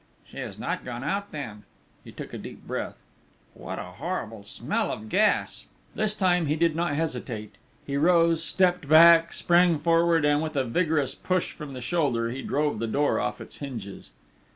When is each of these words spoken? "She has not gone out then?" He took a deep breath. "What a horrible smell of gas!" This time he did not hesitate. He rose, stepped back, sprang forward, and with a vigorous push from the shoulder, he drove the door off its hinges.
"She 0.25 0.37
has 0.39 0.57
not 0.57 0.83
gone 0.83 1.03
out 1.03 1.31
then?" 1.31 1.61
He 2.03 2.11
took 2.11 2.33
a 2.33 2.39
deep 2.39 2.65
breath. 2.65 3.03
"What 3.53 3.77
a 3.77 3.83
horrible 4.01 4.41
smell 4.41 4.91
of 4.91 5.09
gas!" 5.09 5.67
This 5.93 6.15
time 6.15 6.47
he 6.47 6.55
did 6.55 6.75
not 6.75 6.95
hesitate. 6.95 7.53
He 7.85 7.97
rose, 7.97 8.43
stepped 8.43 8.89
back, 8.89 9.31
sprang 9.31 9.77
forward, 9.77 10.25
and 10.25 10.41
with 10.41 10.55
a 10.55 10.63
vigorous 10.63 11.13
push 11.13 11.51
from 11.51 11.73
the 11.73 11.81
shoulder, 11.81 12.31
he 12.31 12.41
drove 12.41 12.79
the 12.79 12.87
door 12.87 13.19
off 13.19 13.39
its 13.39 13.57
hinges. 13.57 14.09